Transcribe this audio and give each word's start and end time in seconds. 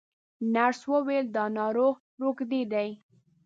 نرس 0.53 0.79
وویل 0.91 1.27
دا 1.35 1.43
ناروغ 1.57 1.95
روږدی 2.21 2.61
دی. 2.71 2.89